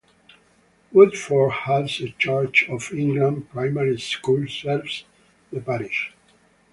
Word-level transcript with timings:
Woodford 0.91 1.51
Halse 1.51 2.09
Church 2.17 2.67
of 2.69 2.91
England 2.91 3.51
Primary 3.51 3.99
School 3.99 4.47
serves 4.47 5.03
the 5.53 5.61
parish. 5.61 6.11